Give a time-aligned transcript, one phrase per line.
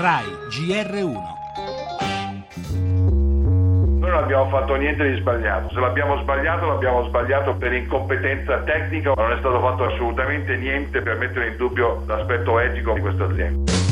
[0.00, 1.16] RAI GR1
[3.98, 9.14] Noi non abbiamo fatto niente di sbagliato, se l'abbiamo sbagliato l'abbiamo sbagliato per incompetenza tecnica,
[9.16, 13.87] non è stato fatto assolutamente niente per mettere in dubbio l'aspetto etico di questa azienda.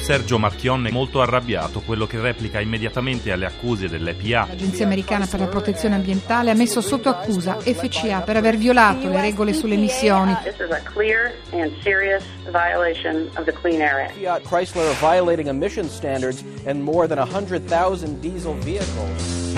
[0.00, 4.46] Sergio Marchionne molto arrabbiato, quello che replica immediatamente alle accuse dell'EPA.
[4.48, 9.20] L'Agenzia americana per la protezione ambientale ha messo sotto accusa FCA per aver violato le
[9.20, 10.36] regole sulle emissioni.
[10.42, 14.14] This is a clear and serious violation of the Clean Air Act.
[14.14, 19.54] Fiat Chrysler are violating emission standards and more than 100,000 diesel vehicles.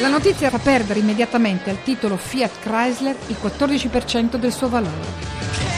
[0.00, 5.71] La notizia fa perdere immediatamente al titolo Fiat Chrysler il 14% del suo valore.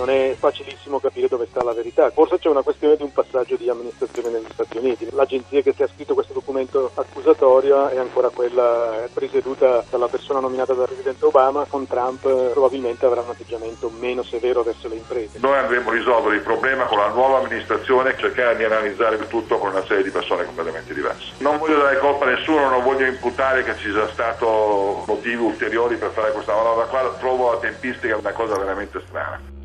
[0.00, 2.10] Non è facilissimo capire dove sta la verità.
[2.10, 5.08] Forse c'è una questione di un passaggio di amministrazione negli Stati Uniti.
[5.12, 10.72] L'agenzia che si è scritto questo documento accusatorio è ancora quella presieduta dalla persona nominata
[10.72, 15.38] dal Presidente Obama, con Trump eh, probabilmente avrà un atteggiamento meno severo verso le imprese.
[15.40, 19.26] Noi andremo a risolvere il problema con la nuova amministrazione e cercare di analizzare il
[19.28, 21.32] tutto con una serie di persone completamente diverse.
[21.38, 25.96] Non voglio dare colpa a nessuno, non voglio imputare che ci sia stato motivi ulteriori
[25.96, 29.59] per fare questa manovra qua, trovo la tempistica una cosa veramente strana.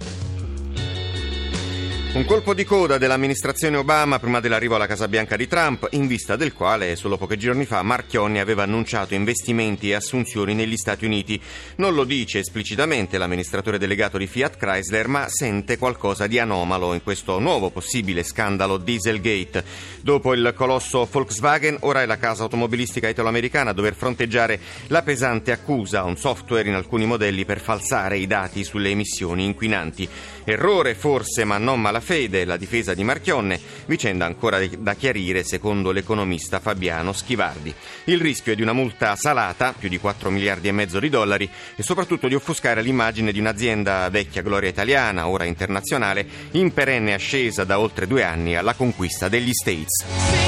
[2.15, 6.37] Un colpo di coda dell'amministrazione Obama prima dell'arrivo alla Casa Bianca di Trump, in vista
[6.37, 11.37] del quale solo pochi giorni fa Marchionni aveva annunciato investimenti e assunzioni negli Stati Uniti.
[11.75, 17.03] Non lo dice esplicitamente l'amministratore delegato di Fiat Chrysler, ma sente qualcosa di anomalo in
[17.03, 19.65] questo nuovo possibile scandalo Dieselgate.
[19.99, 24.57] Dopo il colosso Volkswagen, ora è la casa automobilistica italo-americana a dover fronteggiare
[24.87, 29.43] la pesante accusa a un software in alcuni modelli per falsare i dati sulle emissioni
[29.43, 30.07] inquinanti.
[30.45, 35.89] Errore forse, ma non malafede fede la difesa di Marchionne, vicenda ancora da chiarire secondo
[35.89, 37.73] l'economista Fabiano Schivardi.
[38.03, 41.49] Il rischio è di una multa salata, più di 4 miliardi e mezzo di dollari,
[41.75, 47.63] e soprattutto di offuscare l'immagine di un'azienda vecchia gloria italiana, ora internazionale, in perenne ascesa
[47.63, 50.44] da oltre due anni alla conquista degli States.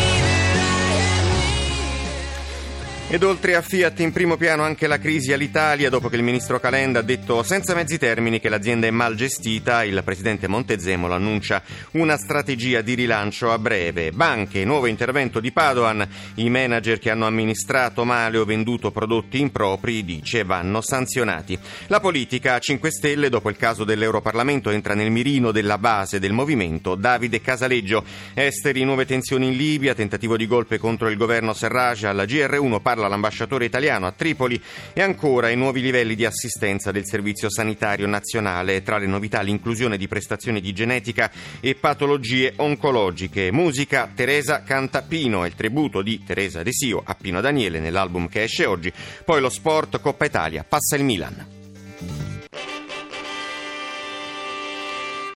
[3.09, 6.59] Ed oltre a Fiat in primo piano anche la crisi all'Italia, dopo che il ministro
[6.59, 11.63] Calenda ha detto senza mezzi termini che l'azienda è mal gestita, il presidente Montezemolo annuncia
[11.91, 14.11] una strategia di rilancio a breve.
[14.11, 20.03] Banche, nuovo intervento di Padoan, i manager che hanno amministrato male o venduto prodotti impropri,
[20.03, 21.57] dice, vanno sanzionati.
[21.87, 26.33] La politica a 5 Stelle, dopo il caso dell'Europarlamento, entra nel mirino della base del
[26.33, 26.95] movimento.
[26.95, 28.03] Davide Casaleggio,
[28.33, 33.07] esteri, nuove tensioni in Libia, tentativo di golpe contro il governo Serraj alla GR1 parla
[33.07, 34.59] l'ambasciatore italiano a Tripoli
[34.91, 39.97] e ancora i nuovi livelli di assistenza del Servizio Sanitario Nazionale, tra le novità l'inclusione
[39.97, 43.51] di prestazioni di genetica e patologie oncologiche.
[43.51, 48.65] Musica Teresa canta Pino, il tributo di Teresa Desio a Pino Daniele nell'album che esce
[48.65, 48.91] oggi,
[49.23, 51.56] poi lo sport Coppa Italia, passa il Milan.